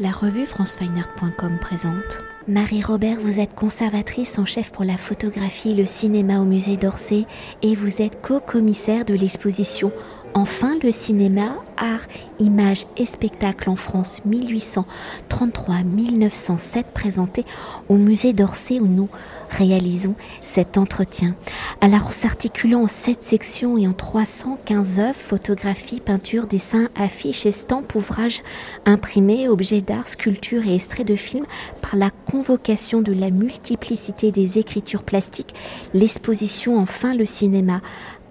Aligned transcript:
La 0.00 0.12
revue 0.12 0.46
francefineart.com 0.46 1.58
présente. 1.60 2.22
Marie-Robert, 2.46 3.18
vous 3.20 3.40
êtes 3.40 3.56
conservatrice 3.56 4.38
en 4.38 4.46
chef 4.46 4.70
pour 4.70 4.84
la 4.84 4.96
photographie 4.96 5.72
et 5.72 5.74
le 5.74 5.86
cinéma 5.86 6.38
au 6.38 6.44
musée 6.44 6.76
d'Orsay 6.76 7.26
et 7.62 7.74
vous 7.74 8.00
êtes 8.00 8.22
co-commissaire 8.22 9.04
de 9.04 9.14
l'exposition 9.14 9.90
Enfin 10.34 10.76
le 10.82 10.92
cinéma, 10.92 11.56
art, 11.76 12.06
image 12.38 12.86
et 12.96 13.06
spectacle 13.06 13.70
en 13.70 13.76
France 13.76 14.20
1833-1907 14.28 16.84
présenté 16.94 17.44
au 17.88 17.96
musée 17.96 18.32
d'Orsay 18.32 18.78
où 18.78 18.86
nous 18.86 19.08
réalisons 19.50 20.14
cet 20.42 20.78
entretien. 20.78 21.34
Alors 21.80 22.12
s'articulant 22.12 22.82
en 22.82 22.86
sept 22.86 23.22
sections 23.22 23.78
et 23.78 23.88
en 23.88 23.92
315 23.92 25.00
œuvres, 25.00 25.16
photographies, 25.16 26.00
peintures, 26.00 26.46
dessins, 26.46 26.88
affiches, 26.94 27.46
estampes, 27.46 27.94
ouvrages 27.94 28.42
imprimés, 28.84 29.48
objets 29.48 29.80
d'art, 29.80 30.08
sculptures 30.08 30.66
et 30.66 30.74
extraits 30.74 31.06
de 31.06 31.16
films, 31.16 31.46
par 31.80 31.96
la 31.96 32.10
convocation 32.10 33.00
de 33.02 33.12
la 33.12 33.30
multiplicité 33.30 34.30
des 34.30 34.58
écritures 34.58 35.02
plastiques, 35.02 35.54
l'exposition 35.94 36.78
Enfin 36.78 37.14
le 37.14 37.26
cinéma 37.26 37.80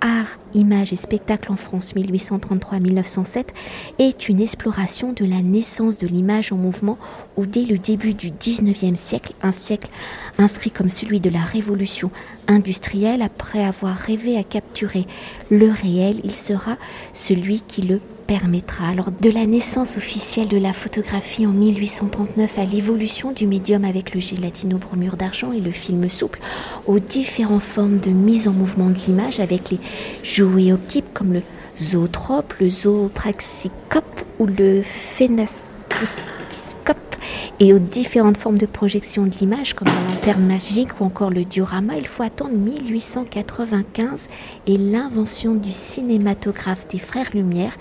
Art, 0.01 0.37
images 0.53 0.93
et 0.93 0.97
spectacle 0.97 1.51
en 1.51 1.55
France 1.55 1.95
1833-1907 1.95 3.47
est 3.99 4.29
une 4.29 4.39
exploration 4.39 5.13
de 5.13 5.25
la 5.25 5.41
naissance 5.41 5.97
de 5.97 6.07
l'image 6.07 6.51
en 6.51 6.57
mouvement 6.57 6.97
où 7.35 7.45
dès 7.45 7.63
le 7.63 7.77
début 7.77 8.13
du 8.13 8.29
19e 8.29 8.95
siècle, 8.95 9.33
un 9.41 9.51
siècle 9.51 9.89
inscrit 10.37 10.71
comme 10.71 10.89
celui 10.89 11.19
de 11.19 11.29
la 11.29 11.41
révolution 11.41 12.11
industrielle, 12.47 13.21
après 13.21 13.63
avoir 13.63 13.95
rêvé 13.95 14.37
à 14.37 14.43
capturer 14.43 15.07
le 15.49 15.69
réel, 15.71 16.21
il 16.23 16.35
sera 16.35 16.77
celui 17.13 17.61
qui 17.61 17.81
le 17.81 17.99
permettra, 18.27 18.89
alors 18.89 19.09
de 19.09 19.29
la 19.29 19.45
naissance 19.45 19.97
officielle 19.97 20.49
de 20.49 20.57
la 20.57 20.73
photographie 20.73 21.47
en 21.47 21.51
1839 21.51 22.59
à 22.59 22.65
l'évolution 22.65 23.31
du 23.31 23.47
médium 23.47 23.85
avec 23.85 24.13
le 24.13 24.19
gélatino-bromure 24.19 25.15
d'argent 25.15 25.53
et 25.53 25.61
le 25.61 25.71
film 25.71 26.09
souple, 26.09 26.39
aux 26.85 26.99
différentes 26.99 27.61
formes 27.61 27.99
de 27.99 28.09
mise 28.09 28.47
en 28.47 28.51
mouvement 28.51 28.89
de 28.89 28.99
l'image 29.07 29.39
avec 29.39 29.71
les 29.71 29.79
jouets 30.23 30.73
optiques 30.73 31.13
comme 31.13 31.33
le 31.33 31.41
zootrope, 31.81 32.53
le 32.59 32.69
zoopraxicope 32.69 34.21
ou 34.39 34.45
le 34.45 34.81
phénastiscope 34.83 35.65
et 37.59 37.73
aux 37.73 37.79
différentes 37.79 38.37
formes 38.37 38.57
de 38.57 38.65
projection 38.65 39.25
de 39.25 39.35
l'image 39.39 39.73
comme 39.73 39.87
la 39.87 40.13
lanterne 40.13 40.45
magique 40.45 40.99
ou 40.99 41.05
encore 41.05 41.31
le 41.31 41.43
diorama, 41.43 41.95
il 41.97 42.07
faut 42.07 42.23
attendre 42.23 42.51
1895 42.51 44.29
et 44.67 44.77
l'invention 44.77 45.55
du 45.55 45.71
cinématographe 45.71 46.87
des 46.87 46.99
frères 46.99 47.29
Lumière 47.33 47.75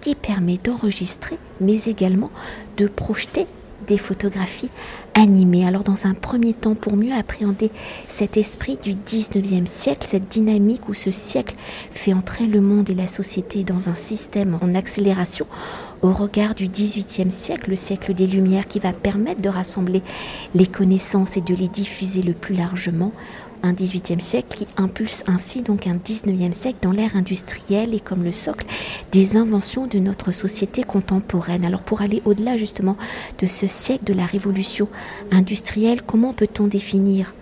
qui 0.00 0.14
permet 0.14 0.58
d'enregistrer 0.62 1.38
mais 1.60 1.84
également 1.86 2.30
de 2.76 2.86
projeter 2.86 3.46
des 3.86 3.98
photographies 3.98 4.70
animées. 5.14 5.66
Alors 5.66 5.82
dans 5.82 6.06
un 6.06 6.14
premier 6.14 6.52
temps, 6.52 6.74
pour 6.74 6.96
mieux 6.96 7.12
appréhender 7.12 7.70
cet 8.08 8.36
esprit 8.36 8.78
du 8.82 8.94
19e 8.94 9.66
siècle, 9.66 10.06
cette 10.06 10.28
dynamique 10.28 10.88
où 10.88 10.94
ce 10.94 11.10
siècle 11.10 11.56
fait 11.92 12.12
entrer 12.12 12.46
le 12.46 12.60
monde 12.60 12.90
et 12.90 12.94
la 12.94 13.06
société 13.06 13.64
dans 13.64 13.88
un 13.88 13.94
système 13.94 14.56
en 14.60 14.74
accélération, 14.74 15.46
au 16.06 16.12
regard 16.12 16.54
du 16.54 16.68
18e 16.68 17.30
siècle, 17.30 17.70
le 17.70 17.76
siècle 17.76 18.14
des 18.14 18.28
Lumières 18.28 18.68
qui 18.68 18.78
va 18.78 18.92
permettre 18.92 19.42
de 19.42 19.48
rassembler 19.48 20.02
les 20.54 20.66
connaissances 20.66 21.36
et 21.36 21.40
de 21.40 21.54
les 21.54 21.66
diffuser 21.66 22.22
le 22.22 22.32
plus 22.32 22.54
largement, 22.54 23.12
un 23.64 23.72
18e 23.72 24.20
siècle 24.20 24.56
qui 24.56 24.66
impulse 24.76 25.24
ainsi 25.26 25.62
donc 25.62 25.88
un 25.88 25.96
19e 25.96 26.52
siècle 26.52 26.78
dans 26.82 26.92
l'ère 26.92 27.16
industrielle 27.16 27.92
et 27.92 27.98
comme 27.98 28.22
le 28.22 28.30
socle 28.30 28.66
des 29.10 29.36
inventions 29.36 29.88
de 29.88 29.98
notre 29.98 30.30
société 30.30 30.84
contemporaine. 30.84 31.64
Alors 31.64 31.80
pour 31.80 32.02
aller 32.02 32.22
au-delà 32.24 32.56
justement 32.56 32.96
de 33.40 33.46
ce 33.46 33.66
siècle 33.66 34.04
de 34.04 34.12
la 34.12 34.26
révolution 34.26 34.88
industrielle, 35.32 36.02
comment 36.02 36.32
peut-on 36.32 36.68
définir 36.68 37.34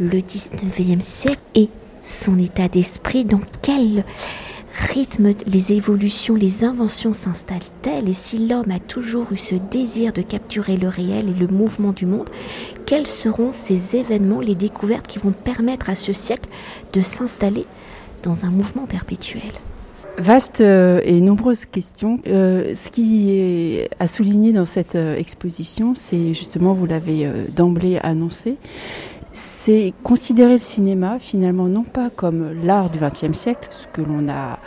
le 0.00 0.18
19e 0.18 1.00
siècle 1.00 1.38
et 1.54 1.68
son 2.02 2.38
état 2.38 2.66
d'esprit? 2.66 3.24
Dans 3.24 3.42
quel 3.62 4.04
rythme 4.74 5.30
les 5.46 5.72
évolutions, 5.72 6.34
les 6.34 6.64
inventions 6.64 7.12
s'installent-elles 7.12 8.08
Et 8.08 8.14
si 8.14 8.46
l'homme 8.46 8.70
a 8.70 8.80
toujours 8.80 9.26
eu 9.32 9.36
ce 9.36 9.54
désir 9.54 10.12
de 10.12 10.22
capturer 10.22 10.76
le 10.76 10.88
réel 10.88 11.28
et 11.28 11.38
le 11.38 11.46
mouvement 11.46 11.92
du 11.92 12.06
monde, 12.06 12.28
quels 12.86 13.06
seront 13.06 13.52
ces 13.52 13.96
événements, 13.96 14.40
les 14.40 14.54
découvertes 14.54 15.06
qui 15.06 15.18
vont 15.18 15.32
permettre 15.32 15.90
à 15.90 15.94
ce 15.94 16.12
siècle 16.12 16.48
de 16.92 17.00
s'installer 17.00 17.66
dans 18.22 18.44
un 18.44 18.50
mouvement 18.50 18.86
perpétuel? 18.86 19.52
Vaste 20.16 20.60
euh, 20.60 21.00
et 21.04 21.20
nombreuses 21.20 21.64
questions. 21.64 22.18
Euh, 22.26 22.72
ce 22.74 22.90
qui 22.90 23.30
est 23.32 23.90
à 23.98 24.06
souligner 24.06 24.52
dans 24.52 24.66
cette 24.66 24.94
euh, 24.94 25.16
exposition, 25.16 25.94
c'est 25.96 26.34
justement, 26.34 26.72
vous 26.72 26.86
l'avez 26.86 27.28
d'emblée 27.54 27.98
annoncé, 28.00 28.56
c'est 29.34 29.92
considérer 30.04 30.54
le 30.54 30.58
cinéma 30.58 31.18
finalement 31.18 31.66
non 31.66 31.82
pas 31.82 32.08
comme 32.08 32.52
l'art 32.62 32.88
du 32.88 33.00
XXe 33.00 33.36
siècle, 33.36 33.68
ce 33.70 33.88
que 33.88 34.00
l'on 34.00 34.28
a 34.28 34.60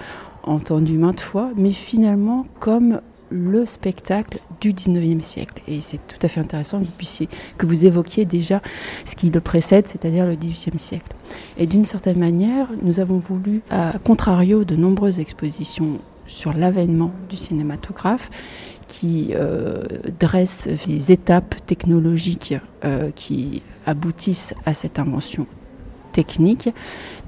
entendu 0.43 0.97
maintes 0.97 1.21
fois, 1.21 1.49
mais 1.55 1.71
finalement 1.71 2.45
comme 2.59 3.01
le 3.29 3.65
spectacle 3.65 4.39
du 4.59 4.73
19e 4.73 5.21
siècle. 5.21 5.61
Et 5.67 5.79
c'est 5.79 6.05
tout 6.05 6.19
à 6.21 6.27
fait 6.27 6.41
intéressant 6.41 6.79
que 6.79 6.85
vous, 6.85 6.91
puissiez, 6.97 7.29
que 7.57 7.65
vous 7.65 7.85
évoquiez 7.85 8.25
déjà 8.25 8.61
ce 9.05 9.15
qui 9.15 9.29
le 9.29 9.39
précède, 9.39 9.87
c'est-à-dire 9.87 10.25
le 10.25 10.35
18e 10.35 10.77
siècle. 10.77 11.15
Et 11.57 11.65
d'une 11.65 11.85
certaine 11.85 12.19
manière, 12.19 12.67
nous 12.81 12.99
avons 12.99 13.19
voulu, 13.19 13.61
à 13.69 13.93
contrario 14.03 14.65
de 14.65 14.75
nombreuses 14.75 15.19
expositions 15.19 15.99
sur 16.25 16.53
l'avènement 16.53 17.11
du 17.29 17.37
cinématographe, 17.37 18.29
qui 18.87 19.33
euh, 19.35 19.83
dresse 20.19 20.67
des 20.87 21.11
étapes 21.11 21.55
technologiques 21.65 22.55
euh, 22.83 23.11
qui 23.11 23.61
aboutissent 23.85 24.53
à 24.65 24.73
cette 24.73 24.99
invention 24.99 25.45
technique, 26.11 26.69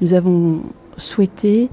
nous 0.02 0.14
avons 0.14 0.62
souhaité 0.98 1.70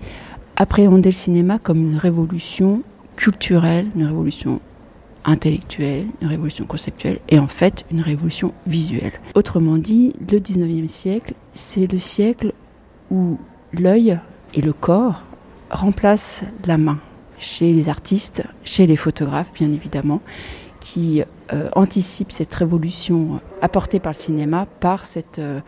appréhender 0.57 1.11
le 1.11 1.15
cinéma 1.15 1.59
comme 1.59 1.79
une 1.79 1.97
révolution 1.97 2.83
culturelle, 3.17 3.87
une 3.95 4.05
révolution 4.05 4.61
intellectuelle, 5.25 6.07
une 6.23 6.29
révolution 6.29 6.67
conceptuelle 6.67 7.19
et 7.29 7.39
en 7.39 7.49
fait 7.49 7.85
une 7.91 8.01
révolution 8.01 8.53
visuelle. 8.67 9.13
Autrement 9.35 9.77
dit, 9.77 10.15
le 10.31 10.39
19e 10.39 10.89
siècle, 10.89 11.35
c'est 11.53 11.91
le 11.91 11.99
siècle 11.99 12.53
où 13.11 13.39
l'œil 13.73 14.19
et 14.55 14.61
le 14.61 14.73
corps 14.73 15.23
remplacent 15.71 16.45
la 16.65 16.79
main 16.79 16.99
chez 17.39 17.73
les 17.73 17.89
artistes, 17.89 18.43
chez 18.65 18.87
les 18.87 18.97
photographes 18.97 19.53
bien 19.55 19.73
évidemment, 19.73 20.21
qui 20.81 21.23
euh, 21.53 21.69
anticipent 21.75 22.33
cette 22.33 22.55
révolution 22.55 23.41
apportée 23.61 24.01
par 24.01 24.13
le 24.13 24.19
cinéma, 24.19 24.67
par 24.81 25.05
cette 25.05 25.39
euh, 25.39 25.61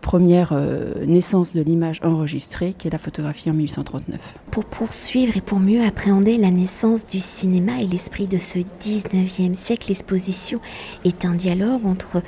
première 0.00 0.50
euh, 0.52 1.04
naissance 1.06 1.52
de 1.52 1.62
l'image 1.62 2.00
enregistrée 2.02 2.74
qui 2.76 2.88
est 2.88 2.90
la 2.90 2.98
photographie 2.98 3.50
en 3.50 3.54
1839. 3.54 4.20
Pour 4.50 4.64
poursuivre 4.64 5.36
et 5.36 5.40
pour 5.40 5.60
mieux 5.60 5.84
appréhender 5.84 6.36
la 6.36 6.50
naissance 6.50 7.06
du 7.06 7.20
cinéma 7.20 7.80
et 7.80 7.86
l'esprit 7.86 8.26
de 8.26 8.38
ce 8.38 8.58
19e 8.58 9.54
siècle, 9.54 9.86
l'exposition 9.88 10.60
est 11.04 11.24
un 11.24 11.34
dialogue 11.34 11.86
entre 11.86 12.22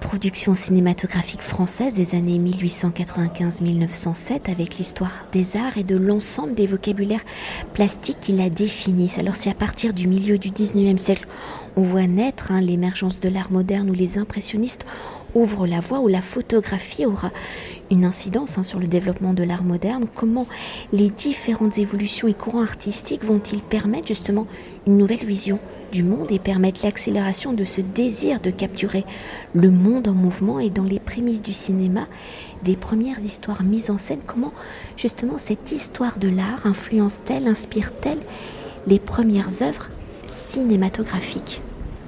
production 0.00 0.54
cinématographique 0.54 1.42
française 1.42 1.94
des 1.94 2.14
années 2.14 2.38
1895-1907 2.38 4.50
avec 4.50 4.76
l'histoire 4.76 5.26
des 5.32 5.56
arts 5.56 5.78
et 5.78 5.84
de 5.84 5.96
l'ensemble 5.96 6.54
des 6.54 6.66
vocabulaires 6.66 7.24
plastiques 7.72 8.20
qui 8.20 8.32
la 8.32 8.50
définissent. 8.50 9.18
Alors 9.18 9.36
si 9.36 9.48
à 9.48 9.54
partir 9.54 9.94
du 9.94 10.06
milieu 10.06 10.36
du 10.38 10.50
19e 10.50 10.98
siècle, 10.98 11.26
on 11.76 11.82
voit 11.82 12.06
naître 12.06 12.52
hein, 12.52 12.60
l'émergence 12.60 13.20
de 13.20 13.28
l'art 13.28 13.50
moderne 13.50 13.90
où 13.90 13.94
les 13.94 14.18
impressionnistes 14.18 14.84
ouvrent 15.34 15.66
la 15.66 15.80
voie, 15.80 16.00
où 16.00 16.08
la 16.08 16.22
photographie 16.22 17.06
aura 17.06 17.32
une 17.90 18.04
incidence 18.04 18.58
hein, 18.58 18.62
sur 18.62 18.78
le 18.78 18.86
développement 18.86 19.34
de 19.34 19.42
l'art 19.42 19.64
moderne, 19.64 20.04
comment 20.14 20.46
les 20.92 21.10
différentes 21.10 21.78
évolutions 21.78 22.28
et 22.28 22.34
courants 22.34 22.62
artistiques 22.62 23.24
vont-ils 23.24 23.60
permettre 23.60 24.08
justement 24.08 24.46
une 24.86 24.96
nouvelle 24.96 25.24
vision 25.24 25.58
du 25.94 26.02
monde 26.02 26.32
et 26.32 26.40
permettre 26.40 26.80
l'accélération 26.82 27.52
de 27.52 27.62
ce 27.62 27.80
désir 27.80 28.40
de 28.40 28.50
capturer. 28.50 29.04
Le 29.54 29.70
monde 29.70 30.08
en 30.08 30.14
mouvement 30.14 30.58
et 30.58 30.68
dans 30.68 30.82
les 30.82 30.98
prémices 30.98 31.40
du 31.40 31.52
cinéma, 31.52 32.08
des 32.64 32.74
premières 32.74 33.20
histoires 33.20 33.62
mises 33.62 33.90
en 33.90 33.96
scène, 33.96 34.18
comment 34.26 34.52
justement 34.96 35.38
cette 35.38 35.70
histoire 35.70 36.18
de 36.18 36.28
l'art 36.28 36.66
influence-t-elle, 36.66 37.46
inspire-t-elle 37.46 38.18
les 38.88 38.98
premières 38.98 39.62
œuvres 39.62 39.88
cinématographiques? 40.26 41.62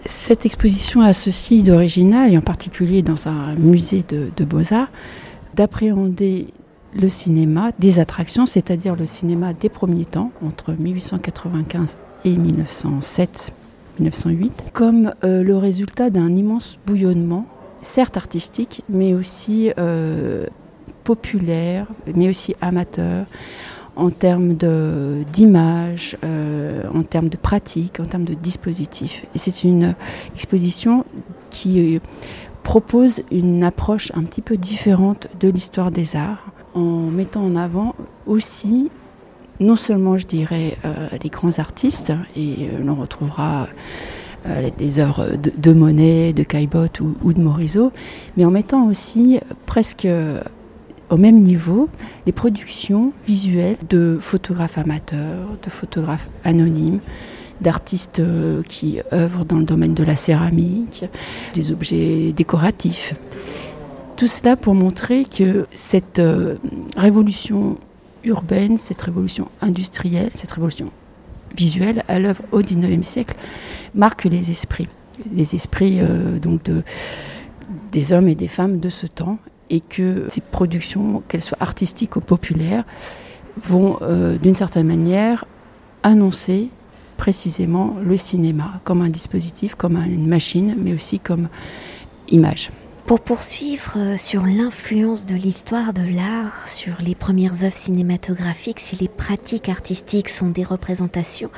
Cette 0.05 0.45
exposition 0.47 1.01
a 1.01 1.13
ceci 1.13 1.63
d'original, 1.63 2.33
et 2.33 2.39
en 2.39 2.43
particulier 2.43 3.03
dans 3.03 3.29
un 3.29 3.55
musée 3.55 4.05
de 4.09 4.45
beaux-arts, 4.45 4.89
d'appréhender 5.55 6.49
le 6.95 7.09
cinéma 7.09 7.71
des 7.79 8.01
attractions, 8.01 8.47
c'est-à-dire 8.47 8.97
le 8.97 9.07
cinéma 9.07 9.53
des 9.53 9.69
premiers 9.69 10.05
temps, 10.05 10.33
entre 10.45 10.73
1895 10.73 11.97
et 12.25 12.37
1907, 12.37 13.53
1908, 13.99 14.71
comme 14.73 15.13
euh, 15.25 15.43
le 15.43 15.57
résultat 15.57 16.11
d'un 16.11 16.35
immense 16.35 16.79
bouillonnement, 16.87 17.47
certes 17.83 18.17
artistique, 18.17 18.83
mais 18.89 19.15
aussi 19.15 19.73
euh, 19.79 20.47
populaire, 21.05 21.87
mais 22.15 22.29
aussi 22.29 22.55
amateur, 22.61 23.27
en 23.97 24.11
termes 24.11 24.55
d'image, 25.33 26.19
euh, 26.23 26.83
en 26.93 27.03
termes 27.03 27.31
de 27.31 27.37
pratique, 27.39 27.99
en 27.99 28.05
termes 28.05 28.25
de 28.25 28.35
dispositifs. 28.35 29.25
Et 29.35 29.39
c'est 29.39 29.65
une 29.65 29.95
exposition 30.35 31.07
qui 31.51 31.99
propose 32.63 33.23
une 33.31 33.65
approche 33.65 34.13
un 34.15 34.25
petit 34.25 34.43
peu 34.43 34.59
différente 34.59 35.29
de 35.41 35.49
l'histoire 35.49 35.91
des 35.91 36.17
arts, 36.17 36.45
en 36.75 37.07
mettant 37.07 37.43
en 37.45 37.57
avant 37.57 37.95
aussi, 38.27 38.91
non 39.61 39.77
seulement 39.77 40.17
je 40.17 40.27
dirais 40.27 40.77
euh, 40.85 41.09
les 41.23 41.31
grands 41.31 41.59
artistes, 41.59 42.13
et 42.37 42.69
l'on 42.83 42.95
retrouvera 42.95 43.69
des 44.79 45.01
œuvres 45.01 45.31
de, 45.37 45.73
Monet, 45.73 46.33
de 46.33 46.45
Caillebotte 46.45 47.01
ou, 47.01 47.17
ou, 47.25 47.33
de 47.33 47.41
Morisot, 47.41 47.91
mais 48.37 48.45
en 48.45 48.53
mettant 48.53 48.87
aussi 48.87 49.41
presque 49.67 50.07
au 51.11 51.17
même 51.17 51.41
niveau 51.43 51.89
les 52.27 52.33
productions 52.33 53.13
visuelles 53.27 53.77
de 53.89 54.19
photographes 54.21 54.79
amateurs, 54.79 55.49
de 55.63 55.71
photographes 55.71 56.29
anonymes, 56.45 57.01
d'artistes 57.61 58.21
euh, 58.21 58.63
qui 58.63 59.01
œuvrent 59.13 59.45
dans 59.45 59.59
le 59.59 59.65
domaine 59.65 59.95
de 59.95 60.05
la 60.05 60.17
céramique, 60.17 61.05
des 61.55 61.73
objets 61.73 62.33
décoratifs. 62.33 63.15
Tout 64.17 64.27
cela 64.27 64.57
pour 64.57 64.75
montrer 64.75 65.25
que 65.25 65.67
cette 65.75 66.19
euh, 66.19 66.57
révolution 66.97 67.79
urbaine, 68.27 68.77
cette 68.77 69.01
révolution 69.01 69.49
industrielle, 69.61 70.31
cette 70.35 70.53
révolution 70.53 70.91
visuelle 71.57 72.05
à 72.09 72.19
l'œuvre 72.19 72.43
au 72.53 72.61
XIXe 72.61 73.07
siècle 73.07 73.35
marque 73.95 74.25
les 74.25 74.51
esprits, 74.51 74.89
les 75.33 75.55
esprits 75.55 76.01
euh, 76.01 76.39
donc 76.39 76.63
de, 76.65 76.83
des 77.93 78.13
hommes 78.13 78.29
et 78.29 78.35
des 78.35 78.49
femmes 78.49 78.79
de 78.79 78.91
ce 78.91 79.07
temps 79.07 79.39
et 79.71 79.81
que 79.81 80.27
ces 80.29 80.41
productions, 80.41 81.23
qu'elles 81.29 81.41
soient 81.41 81.59
artistiques 81.61 82.17
ou 82.17 82.21
populaires, 82.21 82.85
vont 83.63 83.99
euh, 84.03 84.37
d'une 84.39 84.55
certaine 84.55 84.87
manière 84.87 85.45
annoncer 86.03 86.69
précisément 87.17 87.97
le 88.05 88.17
cinéma 88.17 88.75
comme 88.85 89.01
un 89.01 89.09
dispositif, 89.09 89.75
comme 89.75 89.97
une 89.97 90.29
machine, 90.29 90.77
mais 90.79 90.93
aussi 90.93 91.19
comme 91.19 91.49
image. 92.29 92.71
Pour 93.07 93.21
poursuivre 93.21 93.93
euh, 93.99 94.17
sur 94.17 94.45
l'influence 94.45 95.27
de 95.27 95.37
l'histoire 95.37 95.93
de 95.93 96.03
l'art 96.03 96.69
sur 96.69 96.97
les 97.01 97.15
premières 97.15 97.63
œuvres 97.63 97.77
cinématographiques, 97.77 98.81
si 98.81 98.97
les 98.97 99.07
pratiques 99.07 99.69
artistiques 99.69 100.29
sont 100.29 100.49
des 100.49 100.65
représentations 100.65 101.51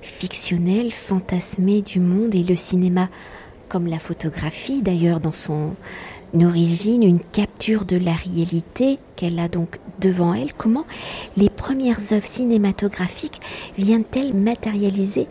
fictionnelles, 0.00 0.90
fantasmées 0.92 1.82
du 1.82 2.00
monde 2.00 2.34
et 2.34 2.42
le 2.42 2.56
cinéma, 2.56 3.10
comme 3.68 3.86
la 3.86 3.98
photographie 3.98 4.80
d'ailleurs 4.80 5.20
dans 5.20 5.32
son 5.32 5.74
origine, 6.40 7.02
une 7.02 7.20
capture 7.20 7.84
de 7.84 7.98
la 7.98 8.14
réalité 8.14 8.98
qu'elle 9.16 9.38
a 9.38 9.48
donc 9.48 9.80
devant 10.00 10.32
elle. 10.32 10.54
Comment 10.54 10.86
les 11.36 11.50
premières 11.50 12.14
œuvres 12.14 12.26
cinématographiques 12.26 13.42
viennent-elles 13.76 14.34
matérialiser 14.34 15.28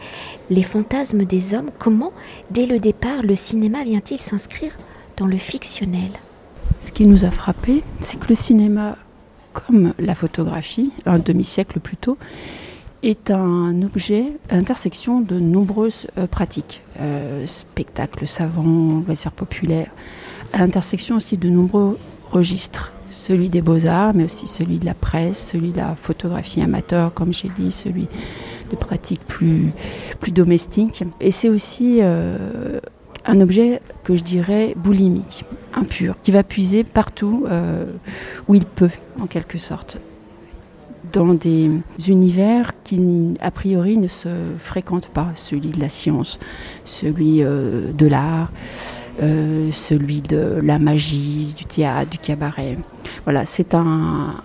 les 0.51 0.63
fantasmes 0.63 1.25
des 1.25 1.55
hommes? 1.55 1.71
Comment, 1.79 2.13
dès 2.51 2.67
le 2.67 2.77
départ, 2.77 3.23
le 3.23 3.35
cinéma 3.35 3.83
vient-il 3.83 4.21
s'inscrire 4.21 4.77
dans 5.17 5.27
le 5.27 5.37
fictionnel 5.37 6.09
Ce 6.81 6.91
qui 6.91 7.07
nous 7.07 7.25
a 7.25 7.31
frappé, 7.31 7.83
c'est 8.01 8.19
que 8.19 8.27
le 8.29 8.35
cinéma, 8.35 8.97
comme 9.53 9.93
la 9.99 10.15
photographie, 10.15 10.91
un 11.05 11.19
demi-siècle 11.19 11.79
plus 11.79 11.97
tôt, 11.97 12.17
est 13.03 13.29
un 13.29 13.81
objet 13.83 14.25
à 14.49 14.55
l'intersection 14.55 15.21
de 15.21 15.39
nombreuses 15.39 16.07
euh, 16.17 16.27
pratiques. 16.27 16.81
Euh, 16.99 17.45
spectacles 17.45 18.27
savants, 18.27 19.03
loisirs 19.05 19.31
populaires, 19.31 19.91
à 20.53 20.59
l'intersection 20.59 21.17
aussi 21.17 21.37
de 21.37 21.49
nombreux 21.49 21.97
registres. 22.31 22.91
Celui 23.11 23.49
des 23.49 23.61
beaux-arts, 23.61 24.13
mais 24.13 24.23
aussi 24.23 24.47
celui 24.47 24.77
de 24.77 24.85
la 24.85 24.93
presse, 24.93 25.51
celui 25.51 25.71
de 25.71 25.77
la 25.77 25.95
photographie 25.95 26.61
amateur, 26.61 27.13
comme 27.13 27.33
j'ai 27.33 27.49
dit, 27.57 27.71
celui 27.71 28.07
de 28.71 28.75
pratiques 28.75 29.25
plus, 29.25 29.71
plus 30.19 30.31
domestiques. 30.31 31.03
Et 31.21 31.31
c'est 31.31 31.49
aussi 31.49 31.99
euh, 32.01 32.79
un 33.25 33.41
objet 33.41 33.81
que 34.03 34.15
je 34.15 34.23
dirais 34.23 34.73
boulimique, 34.75 35.45
impur, 35.73 36.15
qui 36.21 36.31
va 36.31 36.43
puiser 36.43 36.83
partout 36.83 37.45
euh, 37.47 37.85
où 38.47 38.55
il 38.55 38.65
peut, 38.65 38.89
en 39.19 39.27
quelque 39.27 39.57
sorte 39.57 39.97
dans 41.13 41.33
des 41.33 41.71
univers 42.07 42.73
qui, 42.83 42.99
a 43.39 43.51
priori, 43.51 43.97
ne 43.97 44.07
se 44.07 44.27
fréquentent 44.59 45.07
pas, 45.07 45.29
celui 45.35 45.69
de 45.69 45.79
la 45.79 45.87
science, 45.87 46.39
celui 46.83 47.41
euh, 47.41 47.93
de 47.93 48.05
l'art, 48.05 48.51
euh, 49.21 49.71
celui 49.71 50.21
de 50.21 50.59
la 50.61 50.77
magie, 50.77 51.53
du 51.55 51.63
théâtre, 51.63 52.09
du 52.09 52.17
cabaret. 52.17 52.77
Voilà, 53.23 53.45
c'est 53.45 53.73
un, 53.75 54.41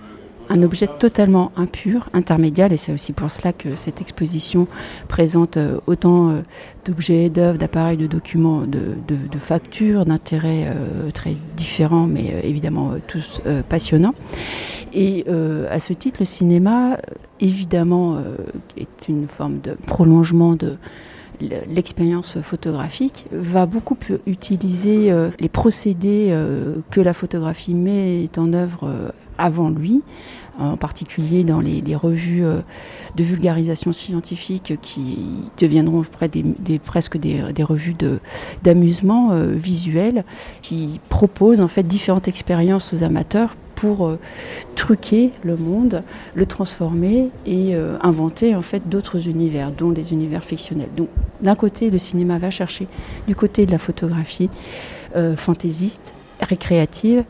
un 0.51 0.63
objet 0.63 0.87
totalement 0.87 1.53
impur, 1.57 2.11
intermédiaire, 2.13 2.73
et 2.73 2.77
c'est 2.77 2.93
aussi 2.93 3.13
pour 3.13 3.31
cela 3.31 3.53
que 3.53 3.77
cette 3.77 4.01
exposition 4.01 4.67
présente 5.09 5.57
euh, 5.57 5.79
autant 5.87 6.31
euh, 6.31 6.43
d'objets, 6.85 7.31
d'œuvres, 7.31 7.57
d'appareils, 7.57 7.97
de 7.97 8.07
documents, 8.07 8.63
de, 8.67 8.95
factures, 9.41 10.05
d'intérêts 10.05 10.75
très 11.15 11.37
différents, 11.57 12.07
mais 12.07 12.41
évidemment 12.43 12.93
tous 13.07 13.41
passionnants. 13.69 14.15
Et 14.93 15.25
à 15.71 15.81
ce 15.81 15.93
titre, 15.93 16.19
le 16.21 16.25
cinéma, 16.25 16.99
évidemment, 17.41 18.19
est 18.77 19.09
une 19.09 19.29
forme 19.29 19.61
de 19.61 19.77
prolongement 19.87 20.55
de 20.55 20.77
l'expérience 21.41 22.41
photographique 22.43 23.27
va 23.33 23.67
beaucoup 23.67 23.97
utiliser 24.27 25.11
euh, 25.11 25.31
les 25.39 25.49
procédés 25.49 26.29
euh, 26.31 26.77
que 26.91 27.01
la 27.01 27.15
photographie 27.15 27.75
met 27.75 28.29
en 28.37 28.53
œuvre 28.53 28.85
euh, 28.85 29.09
avant 29.41 29.71
lui, 29.71 30.03
en 30.59 30.77
particulier 30.77 31.43
dans 31.43 31.61
les, 31.61 31.83
revues 31.97 32.43
de 33.17 33.25
vulgarisation 33.25 33.93
scientifique 33.93 34.75
qui 34.83 35.19
deviendront 35.59 36.03
près 36.03 36.29
des, 36.29 36.79
presque 36.79 37.17
des, 37.17 37.63
revues 37.63 37.97
d'amusement 38.63 39.31
visuel, 39.35 40.25
qui 40.61 41.01
proposent 41.09 41.61
en 41.61 41.69
fait 41.69 41.83
différentes 41.83 42.29
expériences 42.29 42.93
aux 42.93 43.03
amateurs 43.03 43.55
pour 43.81 44.07
euh, 44.07 44.19
truquer 44.77 45.31
le 45.43 45.57
monde, 45.57 46.03
le 46.35 46.45
transformer 46.45 47.31
et 47.47 47.75
euh, 47.75 47.97
inventer 48.03 48.55
en 48.55 48.61
fait 48.61 48.91
d'autres 48.91 49.27
univers, 49.27 49.73
dont 49.73 49.91
des 49.91 50.13
univers 50.13 50.45
fictionnels. 50.45 50.91
Donc 50.95 51.09
d'un 51.41 51.55
côté, 51.55 51.89
le 51.89 51.99
cinéma 51.99 52.39
va 52.39 52.51
chercher 52.51 52.89
du 53.27 53.35
côté 53.35 53.65
de 53.65 53.71
la 53.71 53.79
photographie 53.79 54.51
euh, 55.17 55.35
fantaisiste, 55.35 56.13
récréative, 56.43 57.25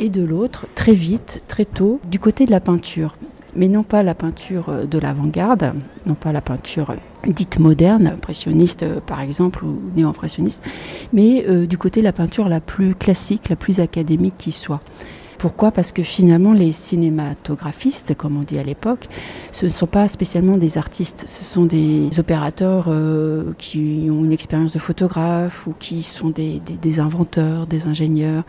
et 0.00 0.10
de 0.10 0.24
l'autre, 0.24 0.66
très 0.74 0.94
vite, 0.94 1.44
très 1.46 1.64
tôt, 1.64 2.00
du 2.10 2.18
côté 2.18 2.46
de 2.46 2.50
la 2.50 2.60
peinture 2.60 3.14
mais 3.56 3.66
non 3.66 3.82
pas 3.82 4.04
la 4.04 4.14
peinture 4.14 4.86
de 4.86 4.98
l'avant-garde, 5.00 5.72
non 6.06 6.14
pas 6.14 6.30
la 6.30 6.40
peinture 6.40 6.94
dite 7.26 7.58
moderne, 7.58 8.06
impressionniste 8.06 8.86
par 9.00 9.20
exemple, 9.20 9.64
ou 9.64 9.80
néo-impressionniste, 9.96 10.62
mais 11.12 11.66
du 11.66 11.76
côté 11.76 11.98
de 11.98 12.04
la 12.04 12.12
peinture 12.12 12.48
la 12.48 12.60
plus 12.60 12.94
classique, 12.94 13.48
la 13.48 13.56
plus 13.56 13.80
académique 13.80 14.36
qui 14.38 14.52
soit. 14.52 14.80
Pourquoi 15.40 15.70
Parce 15.70 15.90
que 15.90 16.02
finalement, 16.02 16.52
les 16.52 16.70
cinématographistes, 16.70 18.14
comme 18.14 18.36
on 18.36 18.42
dit 18.42 18.58
à 18.58 18.62
l'époque, 18.62 19.08
ce 19.52 19.64
ne 19.64 19.70
sont 19.70 19.86
pas 19.86 20.06
spécialement 20.06 20.58
des 20.58 20.76
artistes, 20.76 21.24
ce 21.26 21.44
sont 21.44 21.64
des 21.64 22.10
opérateurs 22.18 22.88
euh, 22.88 23.54
qui 23.56 24.08
ont 24.10 24.22
une 24.22 24.32
expérience 24.32 24.74
de 24.74 24.78
photographe 24.78 25.66
ou 25.66 25.72
qui 25.78 26.02
sont 26.02 26.28
des, 26.28 26.60
inventeurs, 27.00 27.66
des 27.66 27.86
ingénieurs, 27.86 28.42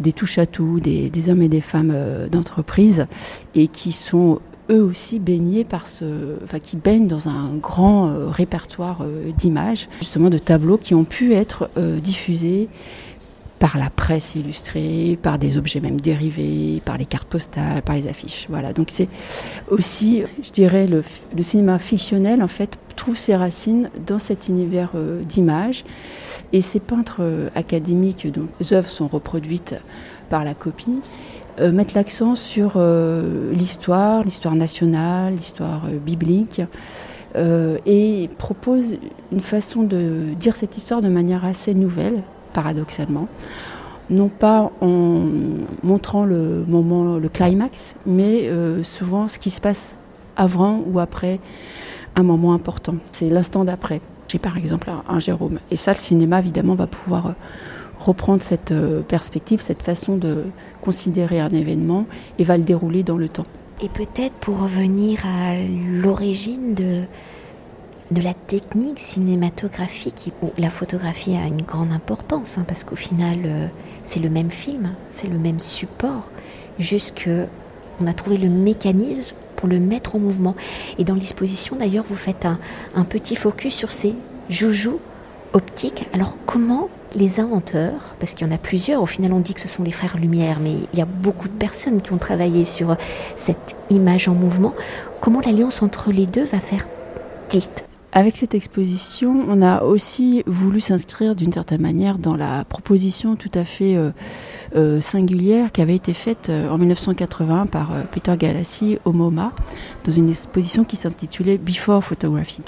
des 0.00 0.12
touche-à-tout, 0.12 0.80
des, 0.80 1.28
hommes 1.28 1.42
et 1.42 1.48
des 1.48 1.60
femmes 1.60 1.92
euh, 1.94 2.28
d'entreprise 2.28 3.06
et 3.54 3.68
qui 3.68 3.92
sont 3.92 4.40
eux 4.72 4.82
aussi 4.82 5.20
baignés 5.20 5.62
par 5.62 5.86
ce, 5.86 6.34
enfin, 6.42 6.58
qui 6.58 6.76
baignent 6.76 7.06
dans 7.06 7.28
un 7.28 7.54
grand 7.54 8.08
euh, 8.08 8.26
répertoire 8.28 9.06
d'images, 9.38 9.88
justement 10.00 10.30
de 10.30 10.38
tableaux 10.38 10.78
qui 10.78 10.96
ont 10.96 11.04
pu 11.04 11.32
être 11.32 11.70
diffusés 12.02 12.68
par 13.58 13.78
la 13.78 13.90
presse 13.90 14.34
illustrée, 14.34 15.18
par 15.22 15.38
des 15.38 15.56
objets 15.56 15.80
même 15.80 16.00
dérivés, 16.00 16.82
par 16.84 16.98
les 16.98 17.06
cartes 17.06 17.28
postales, 17.28 17.82
par 17.82 17.94
les 17.94 18.08
affiches. 18.08 18.46
Voilà. 18.48 18.72
Donc 18.72 18.88
c'est 18.90 19.08
aussi, 19.70 20.22
je 20.42 20.50
dirais, 20.50 20.86
le, 20.86 21.02
cinéma 21.42 21.78
fictionnel 21.78 22.42
en 22.42 22.48
fait 22.48 22.78
trouve 22.96 23.16
ses 23.16 23.36
racines 23.36 23.90
dans 24.06 24.18
cet 24.18 24.48
univers 24.48 24.90
euh, 24.94 25.22
d'images. 25.22 25.84
Et 26.52 26.60
ces 26.60 26.80
peintres 26.80 27.18
euh, 27.20 27.48
académiques 27.54 28.30
dont 28.32 28.48
les 28.60 28.72
œuvres 28.72 28.88
sont 28.88 29.08
reproduites 29.08 29.74
par 30.30 30.44
la 30.44 30.54
copie 30.54 30.98
euh, 31.60 31.72
mettent 31.72 31.94
l'accent 31.94 32.34
sur 32.34 32.80
l'histoire, 33.52 34.24
l'histoire 34.24 34.54
nationale, 34.54 35.34
l'histoire 35.34 35.86
biblique. 36.04 36.60
et 37.36 38.28
proposent 38.38 38.98
une 39.32 39.40
façon 39.40 39.82
de 39.82 40.34
dire 40.38 40.54
cette 40.54 40.76
histoire 40.76 41.02
de 41.02 41.08
manière 41.08 41.44
assez 41.44 41.74
nouvelle, 41.74 42.22
paradoxalement. 42.54 43.28
Non 44.10 44.28
pas 44.28 44.70
en 44.80 45.22
montrant 45.82 46.24
le 46.24 46.64
moment, 46.66 47.16
le 47.16 47.28
climax, 47.28 47.96
mais 48.06 48.48
euh, 48.48 48.82
souvent 48.84 49.28
ce 49.28 49.38
qui 49.38 49.50
se 49.50 49.60
passe 49.60 49.96
avant 50.36 50.82
ou 50.86 50.98
après 50.98 51.40
un 52.16 52.22
moment 52.22 52.52
important. 52.52 52.96
C'est 53.12 53.28
l'instant 53.28 53.64
d'après. 53.64 54.00
J'ai 54.28 54.38
par 54.38 54.56
exemple 54.56 54.90
un, 55.08 55.18
Jérôme. 55.18 55.58
Et 55.70 55.76
ça, 55.76 55.92
le 55.92 55.98
cinéma, 55.98 56.38
évidemment, 56.38 56.74
va 56.74 56.86
pouvoir 56.86 57.26
euh, 57.26 57.32
reprendre 57.98 58.42
cette 58.42 58.72
euh, 58.72 59.00
perspective, 59.00 59.60
cette 59.60 59.82
façon 59.82 60.16
de 60.16 60.44
considérer 60.80 61.40
un 61.40 61.50
événement 61.50 62.06
et 62.38 62.44
va 62.44 62.56
le 62.56 62.64
dérouler 62.64 63.02
dans 63.02 63.16
le 63.16 63.28
temps. 63.28 63.46
Et 63.82 63.88
peut-être 63.88 64.34
pour 64.40 64.60
revenir 64.60 65.20
à 65.26 65.54
l'origine 66.02 66.74
de, 66.74 67.02
de 68.10 68.20
la 68.22 68.34
technique 68.34 68.98
cinématographique, 68.98 70.32
où 70.42 70.50
la 70.58 70.70
photographie 70.70 71.36
a 71.36 71.46
une 71.46 71.62
grande 71.62 71.92
importance, 71.92 72.58
hein, 72.58 72.64
parce 72.66 72.84
qu'au 72.84 72.96
final, 72.96 73.38
euh, 73.44 73.66
c'est 74.02 74.20
le 74.20 74.28
même 74.28 74.50
film, 74.50 74.90
c'est 75.10 75.28
le 75.28 75.38
même 75.38 75.60
support, 75.60 76.28
juste 76.78 77.24
qu'on 77.24 78.06
a 78.06 78.12
trouvé 78.12 78.36
le 78.36 78.48
mécanisme 78.48 79.34
pour 79.56 79.68
le 79.68 79.78
mettre 79.78 80.16
en 80.16 80.18
mouvement. 80.18 80.54
Et 80.98 81.04
dans 81.04 81.14
l'exposition, 81.14 81.76
d'ailleurs, 81.76 82.04
vous 82.08 82.16
faites 82.16 82.44
un, 82.44 82.58
un 82.94 83.04
petit 83.04 83.36
focus 83.36 83.74
sur 83.74 83.90
ces 83.90 84.14
joujoux 84.50 85.00
optiques. 85.54 86.08
Alors, 86.12 86.36
comment 86.46 86.88
les 87.14 87.40
inventeurs, 87.40 88.14
parce 88.18 88.34
qu'il 88.34 88.46
y 88.46 88.50
en 88.50 88.54
a 88.54 88.58
plusieurs, 88.58 89.00
au 89.02 89.06
final 89.06 89.32
on 89.32 89.40
dit 89.40 89.54
que 89.54 89.60
ce 89.60 89.68
sont 89.68 89.84
les 89.84 89.92
frères 89.92 90.16
Lumière, 90.16 90.58
mais 90.60 90.72
il 90.92 90.98
y 90.98 91.02
a 91.02 91.06
beaucoup 91.06 91.48
de 91.48 91.54
personnes 91.54 92.02
qui 92.02 92.12
ont 92.12 92.18
travaillé 92.18 92.64
sur 92.64 92.96
cette 93.36 93.76
image 93.88 94.28
en 94.28 94.34
mouvement, 94.34 94.74
comment 95.20 95.40
l'alliance 95.40 95.82
entre 95.82 96.10
les 96.10 96.26
deux 96.26 96.44
va 96.44 96.58
faire 96.58 96.88
tilt? 97.48 97.84
Avec 98.16 98.36
cette 98.36 98.54
exposition, 98.54 99.44
on 99.48 99.60
a 99.60 99.82
aussi 99.82 100.44
voulu 100.46 100.78
s'inscrire 100.78 101.34
d'une 101.34 101.52
certaine 101.52 101.80
manière 101.80 102.16
dans 102.16 102.36
la 102.36 102.64
proposition 102.64 103.34
tout 103.34 103.50
à 103.54 103.64
fait 103.64 103.96
euh, 103.96 104.12
euh, 104.76 105.00
singulière 105.00 105.72
qui 105.72 105.82
avait 105.82 105.96
été 105.96 106.14
faite 106.14 106.48
euh, 106.48 106.70
en 106.70 106.78
1980 106.78 107.66
par 107.66 107.90
Peter 108.12 108.36
Galassi 108.36 108.98
au 109.04 109.10
MoMA, 109.10 109.52
dans 110.04 110.12
une 110.12 110.30
exposition 110.30 110.84
qui 110.84 110.94
s'intitulait 110.94 111.58
Before 111.58 112.04
Photography 112.04 112.62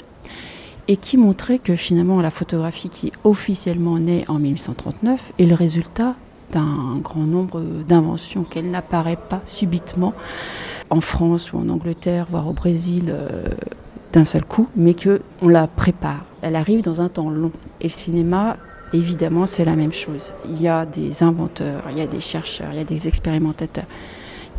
et 0.89 0.97
qui 0.97 1.15
montrait 1.15 1.59
que 1.59 1.77
finalement 1.77 2.19
la 2.19 2.31
photographie 2.31 2.89
qui 2.89 3.13
officiellement 3.23 3.99
naît 3.99 4.25
en 4.27 4.39
1839 4.39 5.31
est 5.39 5.45
le 5.45 5.55
résultat 5.55 6.15
d'un 6.51 6.97
grand 7.01 7.25
nombre 7.25 7.61
d'inventions, 7.87 8.43
qu'elle 8.43 8.69
n'apparaît 8.69 9.17
pas 9.29 9.41
subitement 9.45 10.13
en 10.89 10.99
France 10.99 11.53
ou 11.53 11.57
en 11.57 11.69
Angleterre, 11.69 12.25
voire 12.29 12.49
au 12.49 12.53
Brésil 12.53 13.13
d'un 14.17 14.25
seul 14.25 14.43
coup, 14.43 14.67
mais 14.75 14.95
que 14.95 15.21
on 15.43 15.47
la 15.47 15.67
prépare. 15.67 16.25
Elle 16.41 16.55
arrive 16.55 16.81
dans 16.81 17.01
un 17.01 17.07
temps 17.07 17.29
long. 17.29 17.51
Et 17.81 17.83
le 17.85 17.89
cinéma, 17.89 18.57
évidemment, 18.91 19.45
c'est 19.45 19.63
la 19.63 19.75
même 19.75 19.93
chose. 19.93 20.33
Il 20.45 20.59
y 20.59 20.67
a 20.67 20.87
des 20.87 21.21
inventeurs, 21.21 21.83
il 21.91 21.99
y 21.99 22.01
a 22.01 22.07
des 22.07 22.19
chercheurs, 22.19 22.69
il 22.71 22.77
y 22.77 22.81
a 22.81 22.83
des 22.83 23.07
expérimentateurs, 23.07 23.85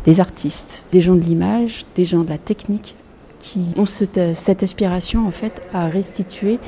des 0.05 0.21
artistes, 0.21 0.83
des 0.93 1.01
gens 1.01 1.15
de 1.15 1.21
l'image, 1.21 1.85
des 1.95 2.05
gens 2.05 2.23
de 2.23 2.29
la 2.29 2.37
technique, 2.37 2.95
qui 3.39 3.65
ont 3.75 3.85
cette, 3.85 4.35
cette 4.35 4.63
aspiration 4.63 5.27
en 5.27 5.31
fait 5.31 5.61
à 5.73 5.87
restituer 5.87 6.59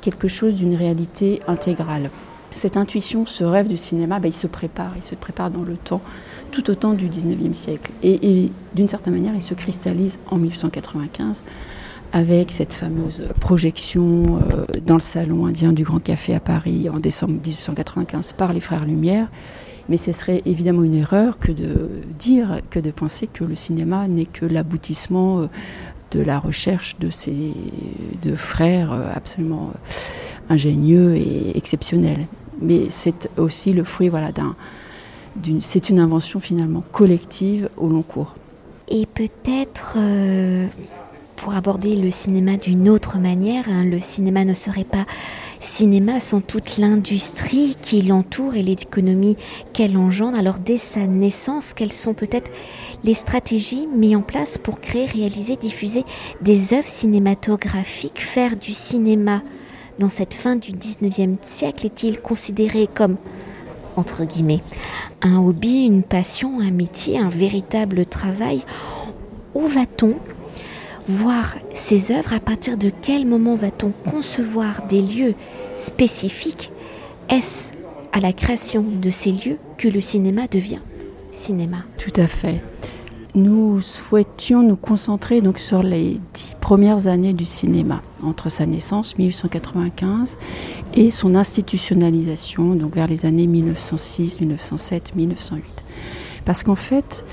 quelque 0.00 0.28
chose 0.28 0.54
d'une 0.54 0.74
réalité 0.74 1.40
intégrale. 1.46 2.08
Cette 2.52 2.78
intuition, 2.78 3.26
ce 3.26 3.44
rêve 3.44 3.68
du 3.68 3.76
cinéma, 3.76 4.18
ben, 4.18 4.28
il 4.28 4.34
se 4.34 4.46
prépare, 4.46 4.92
il 4.96 5.02
se 5.02 5.14
prépare 5.14 5.50
dans 5.50 5.62
le 5.62 5.76
temps, 5.76 6.00
tout 6.52 6.70
au 6.70 6.74
temps 6.74 6.94
du 6.94 7.08
19e 7.08 7.52
siècle. 7.52 7.92
Et 8.02 8.50
d'une 8.74 8.88
certaine 8.88 9.12
manière, 9.12 9.34
il 9.34 9.42
se 9.42 9.54
cristallise 9.54 10.18
en 10.30 10.36
1895 10.36 11.42
avec 12.12 12.50
cette 12.50 12.72
fameuse 12.72 13.28
projection 13.40 14.38
euh, 14.38 14.64
dans 14.84 14.94
le 14.94 15.00
salon 15.00 15.46
indien 15.46 15.72
du 15.72 15.84
Grand 15.84 16.00
Café 16.00 16.34
à 16.34 16.40
Paris 16.40 16.88
en 16.88 16.98
décembre 16.98 17.34
1895 17.34 18.32
par 18.32 18.52
les 18.52 18.60
frères 18.60 18.84
Lumière. 18.84 19.28
Mais 19.88 19.96
ce 19.96 20.12
serait 20.12 20.42
évidemment 20.44 20.82
une 20.82 20.94
erreur 20.94 21.38
que 21.38 21.52
de 21.52 21.88
dire, 22.18 22.60
que 22.70 22.78
de 22.78 22.90
penser 22.90 23.26
que 23.26 23.44
le 23.44 23.54
cinéma 23.54 24.08
n'est 24.08 24.26
que 24.26 24.44
l'aboutissement 24.44 25.40
euh, 25.40 25.46
de 26.10 26.20
la 26.20 26.38
recherche 26.38 26.98
de 26.98 27.10
ces 27.10 27.54
deux 28.22 28.36
frères 28.36 28.92
euh, 28.92 29.12
absolument 29.14 29.72
ingénieux 30.48 31.14
et 31.14 31.56
exceptionnels. 31.56 32.26
Mais 32.60 32.90
c'est 32.90 33.30
aussi 33.36 33.72
le 33.72 33.84
fruit 33.84 34.08
voilà, 34.08 34.32
d'un, 34.32 34.56
c'est 35.60 35.88
une 35.88 36.00
invention 36.00 36.40
finalement 36.40 36.82
collective 36.92 37.70
au 37.76 37.88
long 37.88 38.02
cours. 38.02 38.34
Et 38.88 39.06
peut-être 39.06 39.96
pour 41.40 41.54
aborder 41.54 41.96
le 41.96 42.10
cinéma 42.10 42.58
d'une 42.58 42.88
autre 42.90 43.16
manière, 43.18 43.64
hein, 43.70 43.82
le 43.82 43.98
cinéma 43.98 44.44
ne 44.44 44.52
serait 44.52 44.84
pas 44.84 45.06
cinéma 45.58 46.20
sans 46.20 46.42
toute 46.42 46.76
l'industrie 46.76 47.76
qui 47.80 48.02
l'entoure 48.02 48.56
et 48.56 48.62
l'économie 48.62 49.38
qu'elle 49.72 49.96
engendre. 49.96 50.36
Alors 50.36 50.58
dès 50.58 50.76
sa 50.76 51.06
naissance, 51.06 51.72
quelles 51.74 51.92
sont 51.92 52.12
peut-être 52.12 52.50
les 53.04 53.14
stratégies 53.14 53.86
mises 53.86 54.16
en 54.16 54.20
place 54.20 54.58
pour 54.58 54.80
créer, 54.80 55.06
réaliser, 55.06 55.56
diffuser 55.56 56.04
des 56.42 56.74
œuvres 56.74 56.84
cinématographiques, 56.86 58.20
faire 58.20 58.56
du 58.56 58.72
cinéma 58.72 59.42
dans 59.98 60.10
cette 60.10 60.34
fin 60.34 60.56
du 60.56 60.72
19e 60.72 61.36
siècle 61.40 61.86
est-il 61.86 62.20
considéré 62.20 62.86
comme 62.86 63.16
entre 63.96 64.24
guillemets 64.24 64.62
un 65.22 65.38
hobby, 65.38 65.84
une 65.84 66.02
passion, 66.02 66.60
un 66.60 66.70
métier, 66.70 67.18
un 67.18 67.30
véritable 67.30 68.04
travail? 68.04 68.62
Où 69.54 69.66
va-t-on 69.66 70.14
voir 71.10 71.56
ces 71.74 72.12
œuvres 72.12 72.32
À 72.32 72.40
partir 72.40 72.76
de 72.76 72.90
quel 73.02 73.26
moment 73.26 73.56
va-t-on 73.56 73.92
concevoir 74.08 74.86
des 74.86 75.02
lieux 75.02 75.34
spécifiques? 75.76 76.70
Est-ce 77.28 77.72
à 78.12 78.20
la 78.20 78.32
création 78.32 78.82
de 78.82 79.10
ces 79.10 79.32
lieux 79.32 79.58
que 79.76 79.88
le 79.88 80.00
cinéma 80.00 80.46
devient 80.46 80.80
cinéma? 81.30 81.78
Tout 81.98 82.12
à 82.16 82.26
fait. 82.26 82.62
Nous 83.34 83.80
souhaitions 83.80 84.62
nous 84.62 84.76
concentrer 84.76 85.40
donc 85.40 85.58
sur 85.60 85.82
les 85.82 86.20
dix 86.34 86.54
premières 86.60 87.06
années 87.06 87.32
du 87.32 87.44
cinéma, 87.44 88.02
entre 88.24 88.48
sa 88.48 88.66
naissance, 88.66 89.16
1895, 89.18 90.36
et 90.94 91.12
son 91.12 91.36
institutionnalisation, 91.36 92.74
donc 92.74 92.96
vers 92.96 93.06
les 93.06 93.26
années 93.26 93.46
1906, 93.46 94.40
1907, 94.40 95.14
1908. 95.14 95.64
Parce 96.44 96.64
qu'en 96.64 96.74
fait, 96.74 97.24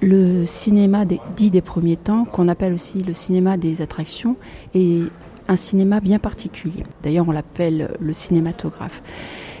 le 0.00 0.46
cinéma 0.46 1.04
dit 1.04 1.50
des 1.50 1.60
premiers 1.60 1.96
temps, 1.96 2.24
qu'on 2.24 2.48
appelle 2.48 2.72
aussi 2.72 2.98
le 2.98 3.14
cinéma 3.14 3.56
des 3.56 3.82
attractions, 3.82 4.36
est 4.74 5.02
un 5.48 5.56
cinéma 5.56 6.00
bien 6.00 6.18
particulier. 6.18 6.84
D'ailleurs, 7.02 7.26
on 7.28 7.32
l'appelle 7.32 7.90
le 7.98 8.12
cinématographe. 8.12 9.02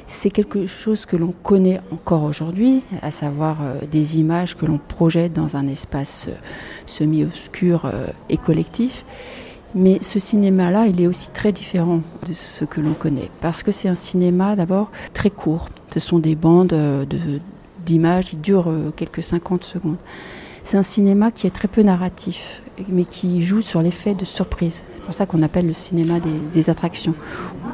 C'est 0.06 0.30
quelque 0.30 0.66
chose 0.66 1.04
que 1.04 1.16
l'on 1.16 1.32
connaît 1.42 1.80
encore 1.92 2.22
aujourd'hui, 2.22 2.82
à 3.02 3.10
savoir 3.10 3.58
euh, 3.60 3.80
des 3.90 4.18
images 4.18 4.56
que 4.56 4.64
l'on 4.64 4.78
projette 4.78 5.34
dans 5.34 5.56
un 5.56 5.68
espace 5.68 6.26
euh, 6.28 6.34
semi-obscur 6.86 7.84
euh, 7.84 8.06
et 8.30 8.38
collectif. 8.38 9.04
Mais 9.74 9.98
ce 10.00 10.18
cinéma-là, 10.18 10.86
il 10.86 10.98
est 11.02 11.06
aussi 11.06 11.28
très 11.30 11.52
différent 11.52 12.00
de 12.26 12.32
ce 12.32 12.64
que 12.64 12.80
l'on 12.80 12.94
connaît, 12.94 13.30
parce 13.42 13.62
que 13.62 13.70
c'est 13.70 13.88
un 13.88 13.94
cinéma 13.94 14.56
d'abord 14.56 14.90
très 15.12 15.28
court. 15.28 15.68
Ce 15.92 16.00
sont 16.00 16.18
des 16.18 16.36
bandes 16.36 16.68
de, 16.68 17.06
d'images 17.88 18.26
qui 18.26 18.36
durent 18.36 18.70
euh, 18.70 18.92
quelques 18.94 19.22
50 19.22 19.64
secondes. 19.64 19.96
C'est 20.62 20.76
un 20.76 20.82
cinéma 20.82 21.30
qui 21.30 21.46
est 21.46 21.50
très 21.50 21.68
peu 21.68 21.82
narratif, 21.82 22.60
mais 22.88 23.06
qui 23.06 23.40
joue 23.42 23.62
sur 23.62 23.80
l'effet 23.80 24.14
de 24.14 24.26
surprise. 24.26 24.82
C'est 24.94 25.02
pour 25.02 25.14
ça 25.14 25.24
qu'on 25.24 25.42
appelle 25.42 25.66
le 25.66 25.72
cinéma 25.72 26.16
des, 26.52 26.68
attractions, 26.68 27.14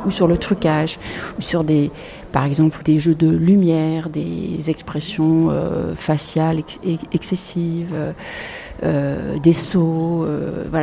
ou 0.07 0.13
sur 0.13 0.29
le 0.29 0.37
trucage, 0.37 1.01
ou 1.37 1.43
sur 1.43 1.65
des, 1.65 1.91
par 2.31 2.45
exemple, 2.45 2.81
des 2.85 3.01
jeux 3.01 3.17
de 3.17 3.29
lumière, 3.29 4.11
des 4.11 4.71
expressions 4.71 5.49
euh, 5.51 5.97
faciales 5.97 6.63
excessives, 7.13 8.15
euh, 8.85 9.39
des 9.39 9.53
sauts. 9.53 10.29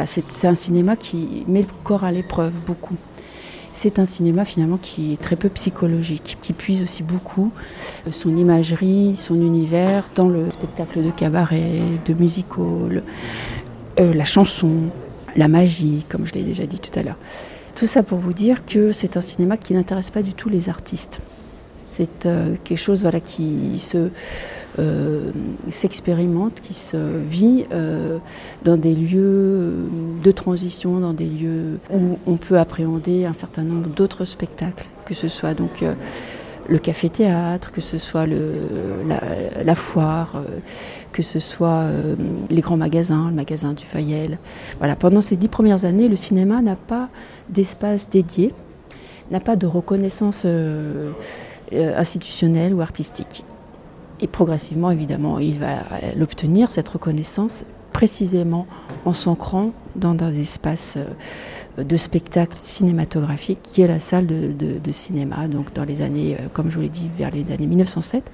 c'est 0.06 0.48
un 0.48 0.56
cinéma 0.56 0.98
qui 0.98 1.46
met 1.48 1.62
le 1.62 1.68
corps 1.86 2.04
à 2.04 2.12
l'épreuve 2.12 2.52
beaucoup 2.66 2.98
c'est 3.74 4.00
un 4.00 4.06
cinéma 4.06 4.46
finalement 4.46 4.78
qui 4.78 5.14
est 5.14 5.22
très 5.22 5.36
peu 5.36 5.50
psychologique, 5.50 6.38
qui 6.42 6.54
puise 6.54 6.82
aussi 6.82 7.04
beaucoup 7.04 7.52
euh, 8.08 8.12
son 8.12 8.36
imagerie, 8.36 9.16
son 9.16 9.36
univers 9.36 10.10
dans 10.16 10.28
le 10.28 10.50
spectacle 10.50 11.04
de 11.04 11.12
cabaret, 11.12 11.82
de 12.06 12.14
musical, 12.14 13.04
euh, 14.00 14.14
la 14.14 14.26
chanson, 14.26 14.72
la 15.36 15.48
magie, 15.48 16.06
comme 16.10 16.26
je 16.26 16.34
l'ai 16.34 16.44
déjà 16.44 16.66
dit 16.66 16.80
tout 16.80 16.98
à 16.98 17.04
l'heure. 17.04 17.18
Tout 17.76 17.88
ça 17.88 18.04
pour 18.04 18.20
vous 18.20 18.34
dire 18.34 18.66
que 18.66 18.92
c'est 18.92 19.16
un 19.18 19.22
cinéma 19.22 19.58
qui 19.58 19.74
n'intéresse 19.74 20.10
pas 20.10 20.22
du 20.22 20.34
tout 20.34 20.50
les 20.50 20.70
artistes. 20.70 21.20
C'est 21.76 22.26
euh, 22.26 22.56
quelque 22.64 22.80
chose 22.80 23.02
voilà, 23.02 23.20
qui 23.20 23.80
se 23.80 24.10
euh, 24.80 25.32
s'expérimente, 25.70 26.62
qui 26.62 26.74
se 26.74 26.96
vit 26.96 27.66
euh, 27.74 28.20
dans 28.64 28.78
des 28.78 28.96
lieux 28.96 29.20
euh, 29.22 29.86
de 30.24 30.32
transition, 30.32 31.02
dans 31.02 31.12
des 31.12 31.26
lieux 31.26 31.80
où 31.94 32.18
on 32.26 32.38
peut 32.38 32.58
appréhender 32.58 33.26
un 33.26 33.34
certain 33.34 33.64
nombre 33.64 33.90
d'autres 33.90 34.24
spectacles, 34.24 34.88
que 35.04 35.14
ce 35.14 35.28
soit 35.28 35.54
donc 35.56 35.84
le 36.70 36.80
café-théâtre, 36.80 37.74
que 37.74 37.82
ce 37.82 37.98
soit 37.98 38.26
le, 38.26 38.54
la, 39.66 39.76
foire, 39.76 40.42
que 41.12 41.22
ce 41.22 41.42
soit 41.42 41.88
les 42.50 42.62
grands 42.62 42.78
magasins, 42.78 43.28
le 43.28 43.36
magasin 43.36 43.74
du 43.74 43.84
Fayel. 43.84 44.38
Voilà, 44.78 44.96
pendant 44.96 45.20
ces 45.20 45.36
dix 45.36 45.50
premières 45.50 45.84
années, 45.84 46.08
le 46.08 46.16
cinéma 46.16 46.62
n'a 46.62 46.78
pas 46.78 47.10
d'espace 47.50 48.08
dédié, 48.08 48.54
n'a 49.32 49.42
pas 49.42 49.58
de 49.58 49.68
reconnaissance 49.68 50.46
institutionnelle 51.74 52.74
ou 52.74 52.82
artistique. 52.82 53.44
Et 54.22 54.28
progressivement, 54.28 54.92
évidemment, 54.92 55.40
il 55.40 55.60
va 55.60 55.84
l'obtenir, 56.16 56.70
cette 56.70 56.90
reconnaissance, 56.90 57.66
précisément 57.92 58.68
en 59.06 59.14
s'ancrant 59.14 59.72
dans 59.96 60.14
des 60.14 60.40
espaces 60.40 60.98
de 61.78 61.98
spectacle 61.98 62.58
cinématographique 62.62 63.60
qui 63.64 63.82
est 63.82 63.88
la 63.88 64.00
salle 64.00 64.28
de, 64.28 64.92
cinéma, 64.92 65.48
donc 65.48 65.74
dans 65.74 65.86
les 65.86 66.02
années, 66.02 66.36
euh, 66.36 66.48
comme 66.54 66.70
je 66.70 66.76
vous 66.76 66.82
l'ai 66.82 66.90
dit, 66.90 67.10
vers 67.18 67.32
les 67.32 67.50
années 67.52 67.68
1907. 67.68 68.30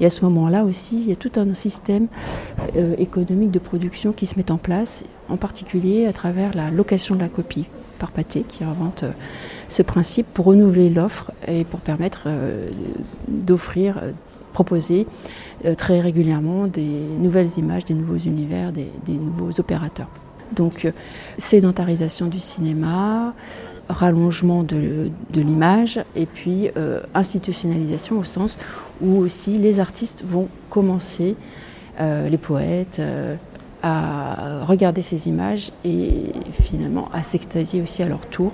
Et 0.00 0.06
à 0.06 0.10
ce 0.10 0.22
moment-là 0.24 0.64
aussi, 0.64 1.00
il 1.00 1.08
y 1.08 1.12
a 1.12 1.16
tout 1.16 1.32
un 1.36 1.54
système 1.54 2.08
euh, 2.76 2.94
économique 2.98 3.50
de 3.50 3.58
production 3.58 4.12
qui 4.12 4.26
se 4.26 4.36
met 4.36 4.50
en 4.50 4.58
place, 4.58 5.04
en 5.28 5.36
particulier 5.36 6.06
à 6.06 6.12
travers 6.12 6.54
la 6.54 6.70
location 6.70 7.14
de 7.14 7.20
la 7.20 7.28
copie 7.28 7.64
par 7.98 8.10
Pathé, 8.10 8.44
qui 8.46 8.64
invente 8.64 9.04
euh, 9.04 9.12
ce 9.68 9.82
principe 9.82 10.26
pour 10.34 10.46
renouveler 10.46 10.90
l'offre 10.90 11.32
et 11.48 11.64
pour 11.64 11.80
permettre 11.80 12.28
d'offrir, 13.28 13.96
proposer 14.54 15.06
très 15.76 16.00
régulièrement 16.00 16.66
des 16.66 16.88
nouvelles 17.18 17.58
images, 17.58 17.84
des 17.84 17.94
nouveaux 17.94 18.16
univers, 18.16 18.72
des 18.72 18.88
nouveaux 19.08 19.60
opérateurs. 19.60 20.08
Donc 20.54 20.84
euh, 20.84 20.92
sédentarisation 21.38 22.26
du 22.26 22.38
cinéma, 22.38 23.34
rallongement 23.88 24.62
de, 24.62 25.10
l'image 25.34 26.00
et 26.16 26.26
puis 26.26 26.70
euh, 26.76 27.00
institutionnalisation 27.14 28.18
au 28.18 28.24
sens 28.24 28.56
où 29.02 29.18
aussi 29.18 29.58
les 29.58 29.78
artistes 29.80 30.24
vont 30.26 30.48
commencer, 30.70 31.36
euh, 32.00 32.28
les 32.28 32.38
poètes, 32.38 33.00
à 33.82 34.64
regarder 34.64 35.02
ces 35.02 35.28
images 35.28 35.70
et 35.84 36.32
finalement 36.62 37.10
à 37.12 37.22
s'extasier 37.22 37.82
aussi 37.82 38.02
à 38.02 38.08
leur 38.08 38.20
tour 38.20 38.52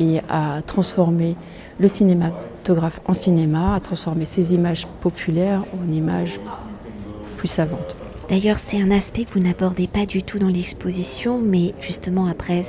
et 0.00 0.20
à 0.28 0.62
transformer 0.66 1.36
le 1.78 1.88
cinématographe 1.88 3.00
en 3.06 3.14
cinéma, 3.14 3.74
à 3.74 3.80
transformer 3.80 4.24
ces 4.24 4.52
images 4.54 4.86
populaires 5.00 5.62
en 5.80 5.90
images 5.92 6.40
plus 7.36 7.48
savantes. 7.48 7.96
D'ailleurs, 8.28 8.58
c'est 8.58 8.80
un 8.80 8.92
aspect 8.92 9.24
que 9.24 9.32
vous 9.32 9.40
n'abordez 9.40 9.88
pas 9.88 10.06
du 10.06 10.22
tout 10.22 10.38
dans 10.38 10.48
l'exposition, 10.48 11.40
mais 11.40 11.74
justement 11.80 12.26
après 12.26 12.64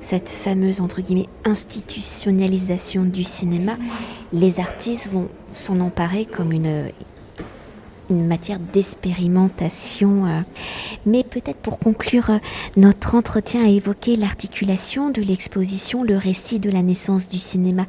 cette 0.00 0.28
fameuse 0.28 0.80
entre 0.80 1.00
guillemets 1.00 1.28
institutionnalisation 1.44 3.04
du 3.04 3.22
cinéma, 3.22 3.76
les 4.32 4.58
artistes 4.58 5.10
vont 5.12 5.28
s'en 5.52 5.78
emparer 5.80 6.24
comme 6.24 6.50
une 6.50 6.90
une 8.10 8.26
matière 8.26 8.58
d'expérimentation. 8.58 10.26
Euh. 10.26 10.40
Mais 11.06 11.24
peut-être 11.24 11.58
pour 11.58 11.78
conclure 11.78 12.30
euh, 12.30 12.38
notre 12.76 13.14
entretien 13.14 13.64
à 13.64 13.68
évoquer 13.68 14.16
l'articulation 14.16 15.10
de 15.10 15.22
l'exposition, 15.22 16.02
le 16.02 16.16
récit 16.16 16.58
de 16.58 16.70
la 16.70 16.82
naissance 16.82 17.28
du 17.28 17.38
cinéma 17.38 17.86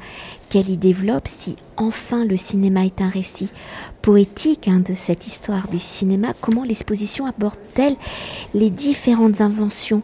qu'elle 0.48 0.70
y 0.70 0.76
développe, 0.76 1.28
si 1.28 1.56
enfin 1.76 2.24
le 2.24 2.36
cinéma 2.36 2.84
est 2.84 3.00
un 3.00 3.08
récit 3.08 3.50
poétique 4.02 4.68
hein, 4.68 4.80
de 4.80 4.94
cette 4.94 5.26
histoire 5.26 5.68
du 5.68 5.78
cinéma, 5.78 6.34
comment 6.40 6.64
l'exposition 6.64 7.26
aborde-t-elle 7.26 7.96
les 8.54 8.70
différentes 8.70 9.40
inventions 9.40 10.02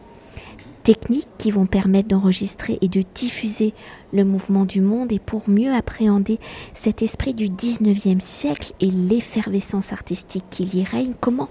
techniques 0.89 1.27
qui 1.37 1.51
vont 1.51 1.67
permettre 1.67 2.07
d'enregistrer 2.07 2.79
et 2.81 2.87
de 2.87 3.03
diffuser 3.13 3.75
le 4.11 4.25
mouvement 4.25 4.65
du 4.65 4.81
monde 4.81 5.11
et 5.11 5.19
pour 5.19 5.47
mieux 5.47 5.71
appréhender 5.71 6.39
cet 6.73 7.03
esprit 7.03 7.35
du 7.35 7.47
19e 7.47 8.19
siècle 8.19 8.73
et 8.79 8.89
l'effervescence 8.89 9.93
artistique 9.93 10.45
qui 10.49 10.63
y 10.63 10.83
règne, 10.83 11.13
comment 11.21 11.47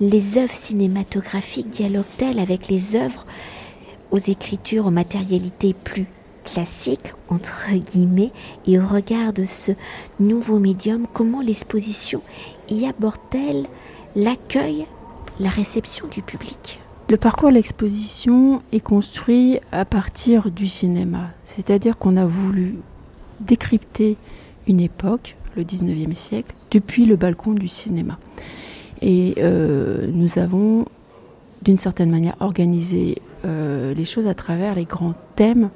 les 0.00 0.38
œuvres 0.38 0.54
cinématographiques 0.54 1.70
dialoguent-elles 1.70 2.38
avec 2.38 2.68
les 2.68 2.94
œuvres 2.94 3.26
aux 4.12 4.18
écritures, 4.18 4.86
aux 4.86 4.92
matérialités 4.92 5.74
plus 5.74 6.06
classiques, 6.44 7.14
entre 7.28 7.72
guillemets, 7.72 8.30
et 8.64 8.78
au 8.78 8.86
regard 8.86 9.32
de 9.32 9.44
ce 9.44 9.72
nouveau 10.20 10.60
médium, 10.60 11.08
comment 11.12 11.40
l'exposition 11.40 12.22
y 12.70 12.86
aborde-t-elle 12.86 13.66
l'accueil, 14.14 14.86
la 15.40 15.50
réception 15.50 16.06
du 16.06 16.22
public? 16.22 16.78
Le 17.08 17.16
parcours 17.16 17.48
de 17.48 17.54
l'exposition 17.54 18.62
est 18.72 18.80
construit 18.80 19.60
à 19.72 19.84
partir 19.84 20.50
du 20.50 20.66
cinéma, 20.66 21.30
c'est-à-dire 21.44 21.96
qu'on 21.96 22.16
a 22.16 22.26
voulu 22.26 22.76
décrypter 23.40 24.16
une 24.66 24.80
époque, 24.80 25.36
le 25.56 25.64
19e 25.64 26.14
siècle, 26.14 26.54
depuis 26.70 27.06
le 27.06 27.16
balcon 27.16 27.52
du 27.52 27.68
cinéma. 27.68 28.18
Et 29.00 29.36
euh, 29.38 30.06
nous 30.12 30.38
avons, 30.38 30.84
d'une 31.62 31.78
certaine 31.78 32.10
manière, 32.10 32.36
organisé 32.40 33.22
euh, 33.44 33.94
les 33.94 34.04
choses 34.04 34.26
à 34.26 34.34
travers 34.34 34.74
les 34.74 34.84
grands 34.84 35.14
thèmes 35.34 35.70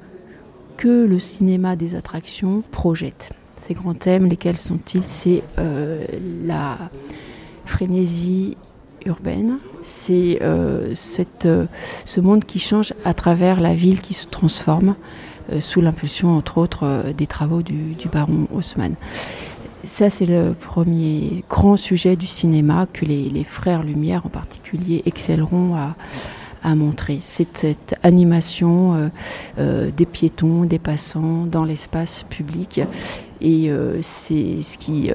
que 0.77 1.05
le 1.05 1.17
cinéma 1.17 1.75
des 1.75 1.95
attractions 1.95 2.61
projette. 2.69 3.31
Ces 3.57 3.73
grands 3.73 3.93
thèmes, 3.95 4.27
lesquels 4.27 4.57
sont-ils? 4.57 5.03
C'est 5.03 5.43
euh, 5.57 6.05
la 6.45 6.77
frénésie 7.65 8.55
urbaine, 9.05 9.57
c'est 9.81 10.39
euh, 10.41 10.93
euh, 11.45 11.65
ce 12.05 12.21
monde 12.21 12.43
qui 12.45 12.59
change 12.59 12.93
à 13.05 13.13
travers 13.13 13.59
la 13.59 13.75
ville 13.75 14.01
qui 14.01 14.13
se 14.13 14.27
transforme 14.27 14.95
euh, 15.51 15.61
sous 15.61 15.81
l'impulsion, 15.81 16.35
entre 16.35 16.57
autres, 16.57 17.03
des 17.17 17.27
travaux 17.27 17.61
du, 17.61 17.95
baron 18.11 18.47
Haussmann. 18.53 18.95
Ça, 19.85 20.09
c'est 20.09 20.25
le 20.25 20.53
premier 20.53 21.43
grand 21.49 21.75
sujet 21.75 22.15
du 22.15 22.27
cinéma 22.27 22.87
que 22.91 23.05
les, 23.05 23.43
frères 23.43 23.83
Lumière 23.83 24.25
en 24.25 24.29
particulier 24.29 25.03
excelleront 25.05 25.75
à, 25.75 25.95
montrer. 26.75 27.19
C'est 27.21 27.57
cette 27.57 27.95
animation 28.03 29.11
des 29.57 30.05
piétons, 30.05 30.63
des 30.63 30.79
passants 30.79 31.45
dans 31.45 31.65
l'espace 31.65 32.23
public. 32.29 32.79
Et 33.43 33.69
c'est 34.01 34.63
ce 34.63 34.77
qui, 34.77 35.11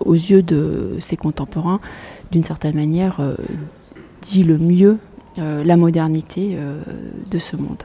aux 0.00 0.14
yeux 0.14 0.42
de 0.42 0.96
ses 1.00 1.16
contemporains, 1.16 1.80
d'une 2.30 2.44
certaine 2.44 2.74
manière, 2.74 3.20
euh, 3.20 3.34
dit 4.22 4.42
le 4.42 4.58
mieux 4.58 4.98
euh, 5.38 5.62
la 5.64 5.76
modernité 5.76 6.52
euh, 6.54 6.80
de 7.30 7.38
ce 7.38 7.56
monde. 7.56 7.82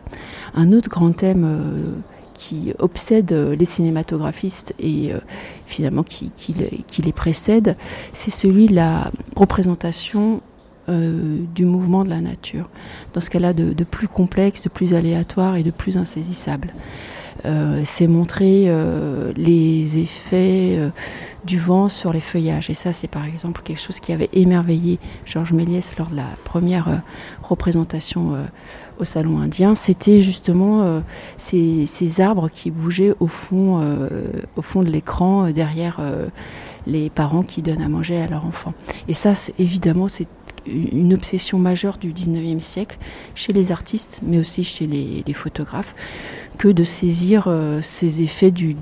Un 0.54 0.72
autre 0.74 0.90
grand 0.90 1.12
thème 1.12 2.04
qui 2.34 2.74
obsède 2.80 3.32
les 3.32 3.66
cinématographistes 3.66 4.74
et 4.80 5.12
finalement 5.66 6.04
qui, 6.04 6.32
les 7.04 7.12
précède, 7.14 7.78
c'est 8.12 8.32
celui 8.32 8.66
de 8.66 8.76
la 8.76 9.12
représentation 9.36 10.42
du 10.90 11.64
mouvement 11.64 12.04
de 12.04 12.10
la 12.10 12.20
nature, 12.20 12.68
dans 13.14 13.22
ce 13.22 13.30
cas-là 13.30 13.54
de, 13.54 13.84
plus 13.86 14.10
complexe, 14.10 14.64
de 14.64 14.70
plus 14.70 14.94
aléatoire 14.94 15.56
et 15.56 15.64
de 15.64 15.72
plus 15.72 15.96
insaisissable. 15.96 16.74
C'est 17.84 18.08
montrer 18.08 18.71
les 19.36 19.99
effets 19.99 20.91
du 21.45 21.58
vent 21.58 21.89
sur 21.89 22.13
les 22.13 22.21
feuillages. 22.21 22.69
Et 22.69 22.73
ça, 22.73 22.93
c'est 22.93 23.08
par 23.08 23.25
exemple 23.25 23.62
quelque 23.63 23.79
chose 23.79 23.99
qui 23.99 24.13
avait 24.13 24.29
émerveillé 24.34 24.99
Georges 25.25 25.53
Méliès 25.53 25.97
lors 25.97 26.08
de 26.08 26.15
la 26.15 26.27
première 26.43 26.88
euh, 26.88 26.97
représentation 27.41 28.36
euh, 28.36 28.45
au 28.99 29.03
Salon 29.03 29.39
indien. 29.39 29.75
C'était 29.75 30.21
justement 30.21 30.84
euh, 30.84 30.99
ces, 31.38 32.21
arbres 32.21 32.49
qui 32.49 32.71
bougeaient 32.71 33.13
au 33.19 33.27
fond, 33.27 33.82
au 34.56 34.62
fond 34.62 34.84
de 34.84 34.89
l'écran, 34.89 35.49
derrière 35.49 35.99
les 36.86 37.10
parents 37.10 37.41
qui 37.41 37.63
donnent 37.63 37.82
à 37.82 37.89
manger 37.89 38.21
à 38.21 38.27
leurs 38.27 38.45
enfants. 38.45 38.73
Et 39.08 39.13
ça, 39.13 39.34
évidemment, 39.58 40.08
c'est 40.10 40.27
une 40.65 41.13
obsession 41.13 41.58
majeure 41.58 41.97
du 41.97 42.13
19e 42.13 42.60
siècle 42.60 42.97
chez 43.36 43.53
les 43.53 43.71
artistes, 43.71 44.21
mais 44.23 44.39
aussi 44.39 44.63
chez 44.63 44.88
les, 44.88 45.34
photographes, 45.34 45.95
que 46.58 46.68
de 46.68 46.84
saisir 46.84 47.46
euh, 47.48 47.82
ces 47.82 48.22
effets 48.22 48.52
du, 48.52 48.76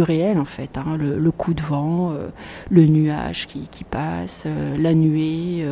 réel, 0.00 0.38
en 0.38 0.44
fait. 0.44 0.78
Hein. 0.78 0.96
le, 0.98 1.30
coup 1.30 1.54
de 1.54 1.62
vent, 1.62 2.12
euh, 2.12 2.28
le 2.70 2.86
nuage 2.86 3.46
qui, 3.46 3.84
passe, 3.84 4.44
euh, 4.46 4.76
la 4.78 4.94
nuée, 4.94 5.64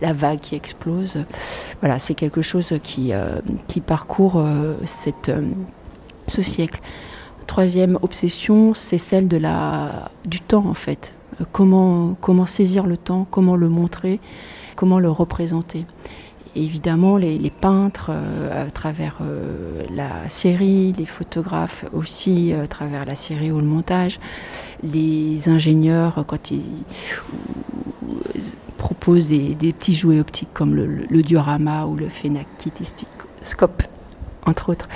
la 0.00 0.12
vague 0.12 0.40
qui 0.40 0.54
explose. 0.54 1.24
Voilà, 1.80 1.98
c'est 1.98 2.14
quelque 2.14 2.42
chose 2.42 2.72
qui, 2.82 3.12
parcourt 3.86 4.44
ce 4.86 6.42
siècle. 6.42 6.80
Troisième 7.46 7.98
obsession, 8.02 8.74
c'est 8.74 8.98
celle 8.98 9.28
de 9.28 9.36
la, 9.36 10.10
du 10.24 10.40
temps, 10.40 10.66
en 10.66 10.74
fait. 10.74 11.14
Comment, 11.52 12.14
comment 12.20 12.46
saisir 12.46 12.86
le 12.86 12.96
temps, 12.96 13.26
comment 13.30 13.56
le 13.56 13.68
montrer 13.68 14.20
comment 14.78 15.00
le 15.00 15.10
représenter. 15.10 15.86
Évidemment, 16.58 17.16
les, 17.16 17.50
peintres, 17.50 18.10
euh, 18.10 18.66
à 18.66 18.70
travers 18.70 19.18
euh, 19.20 19.84
la 19.94 20.28
série, 20.28 20.92
les 20.92 21.06
photographes 21.06 21.84
aussi, 21.92 22.52
euh, 22.52 22.64
à 22.64 22.66
travers 22.66 23.04
la 23.04 23.14
série 23.14 23.50
ou 23.50 23.58
le 23.58 23.66
montage, 23.66 24.20
les 24.82 25.48
ingénieurs, 25.48 26.24
quand 26.26 26.50
ils 26.50 26.62
proposent 28.76 29.28
des, 29.28 29.72
petits 29.72 29.94
jouets 29.94 30.20
optiques 30.20 30.52
comme 30.52 30.74
le, 30.74 31.22
diorama 31.22 31.86
ou 31.86 31.96
le 31.96 32.08
phénakitiscope 32.08 33.82
entre 34.46 34.70
autres, 34.70 34.88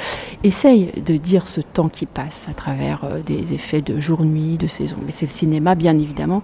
essaye 0.45 0.93
de 1.05 1.17
dire 1.17 1.47
ce 1.47 1.61
temps 1.61 1.89
qui 1.89 2.07
passe 2.07 2.47
à 2.49 2.55
travers 2.55 3.05
euh, 3.05 3.23
des 3.23 3.55
effets 3.55 3.83
de 3.83 4.01
jour-nuit, 4.01 4.57
de 4.57 4.67
saison. 4.67 4.97
Mais 5.05 5.13
c'est 5.13 5.27
le 5.27 5.31
cinéma, 5.31 5.75
bien 5.75 5.99
évidemment, 5.99 6.43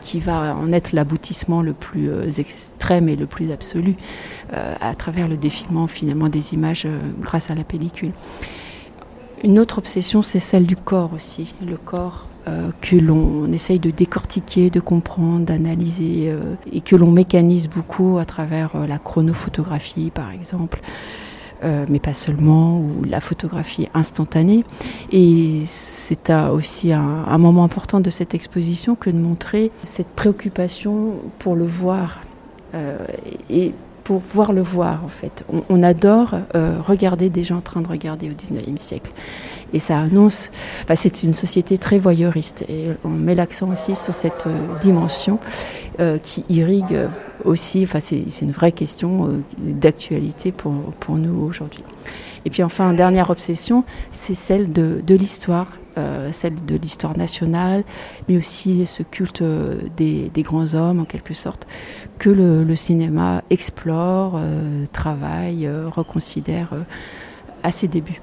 qui 0.00 0.20
va 0.20 0.56
en 0.56 0.72
être 0.72 0.92
l'aboutissement 0.92 1.62
le 1.62 1.72
plus 1.72 2.10
euh, 2.10 2.30
extrême 2.30 3.08
et 3.08 3.16
le 3.16 3.26
plus 3.26 3.52
absolu 3.52 3.96
euh, 4.52 4.74
à 4.80 4.94
travers 4.94 5.28
le 5.28 5.36
défilement 5.36 5.86
finalement 5.86 6.28
des 6.28 6.54
images 6.54 6.86
grâce 7.20 7.50
à 7.50 7.54
la 7.54 7.64
pellicule. 7.64 8.12
Une 9.44 9.58
autre 9.58 9.78
obsession, 9.78 10.22
c'est 10.22 10.40
celle 10.40 10.66
du 10.66 10.76
corps 10.76 11.12
aussi. 11.14 11.54
Le 11.64 11.76
corps 11.76 12.26
que 12.80 12.96
l'on 12.96 13.52
essaye 13.52 13.78
de 13.78 13.90
décortiquer, 13.90 14.70
de 14.70 14.80
comprendre, 14.80 15.44
d'analyser 15.44 16.34
et 16.72 16.80
que 16.80 16.96
l'on 16.96 17.10
mécanise 17.10 17.68
beaucoup 17.68 18.16
à 18.16 18.24
travers 18.24 18.86
la 18.86 18.96
chronophotographie 18.96 20.10
par 20.10 20.30
exemple. 20.30 20.80
Mais 21.62 21.98
pas 21.98 22.14
seulement, 22.14 22.78
ou 22.78 23.04
la 23.04 23.20
photographie 23.20 23.88
instantanée. 23.94 24.64
Et 25.10 25.62
c'est 25.66 26.30
aussi 26.30 26.92
un, 26.92 27.38
moment 27.38 27.64
important 27.64 28.00
de 28.00 28.10
cette 28.10 28.34
exposition 28.34 28.94
que 28.94 29.10
de 29.10 29.18
montrer 29.18 29.70
cette 29.84 30.08
préoccupation 30.08 31.14
pour 31.38 31.56
le 31.56 31.66
voir. 31.66 32.20
et 33.50 33.72
pour 34.08 34.20
voir 34.20 34.54
le 34.54 34.62
voir 34.62 35.04
en 35.04 35.08
fait. 35.08 35.44
On, 35.68 35.82
adore 35.82 36.30
euh, 36.54 36.78
regarder 36.80 37.28
des 37.28 37.44
gens 37.44 37.58
en 37.58 37.60
train 37.60 37.82
de 37.82 37.88
regarder 37.88 38.30
au 38.30 38.32
19e 38.32 38.78
siècle. 38.78 39.10
Et 39.74 39.80
ça 39.80 39.98
annonce, 39.98 40.50
bah, 40.88 40.96
c'est 40.96 41.22
une 41.24 41.34
société 41.34 41.76
très 41.76 41.98
voyeuriste 41.98 42.64
et 42.70 42.86
on 43.04 43.10
met 43.10 43.34
l'accent 43.34 43.68
aussi 43.70 43.94
sur 43.94 44.14
cette 44.14 44.46
euh, 44.46 44.78
dimension 44.80 45.38
euh, 46.00 46.16
qui 46.16 46.46
irrigue 46.48 46.98
aussi, 47.44 47.82
enfin 47.82 48.00
c'est 48.00 48.24
une 48.40 48.50
vraie 48.50 48.72
question 48.72 49.44
d'actualité 49.58 50.52
pour, 50.52 50.72
pour 51.00 51.16
nous 51.16 51.42
aujourd'hui. 51.42 51.84
Et 52.46 52.50
puis 52.50 52.62
enfin, 52.62 52.94
dernière 52.94 53.28
obsession, 53.28 53.84
c'est 54.10 54.34
celle 54.34 54.72
de, 54.72 55.02
de 55.06 55.14
l'histoire 55.16 55.66
euh, 55.98 56.32
celle 56.32 56.64
de 56.64 56.76
l'histoire 56.76 57.16
nationale, 57.16 57.84
mais 58.28 58.36
aussi 58.36 58.86
ce 58.86 59.02
culte 59.02 59.42
euh, 59.42 59.82
des, 59.96 60.30
grands 60.38 60.74
hommes 60.74 61.00
en 61.00 61.04
quelque 61.04 61.34
sorte, 61.34 61.66
que 62.18 62.30
le, 62.30 62.76
cinéma 62.76 63.42
explore, 63.50 64.34
euh, 64.36 64.86
travaille, 64.92 65.68
reconsidère 65.68 66.70
à 67.62 67.70
ses 67.70 67.88
débuts. 67.88 68.22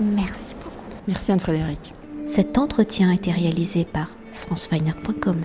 Merci 0.00 0.54
beaucoup. 0.54 0.76
Merci 1.08 1.32
Anne-Frédéric. 1.32 1.92
Cet 2.26 2.56
entretien 2.58 3.10
a 3.10 3.14
été 3.14 3.32
réalisé 3.32 3.84
par 3.84 4.08
franceweiner.com. 4.32 5.36